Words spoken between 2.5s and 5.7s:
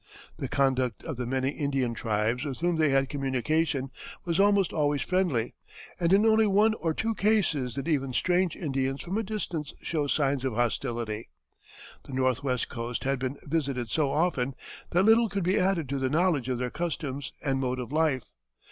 whom they had communication was almost always friendly,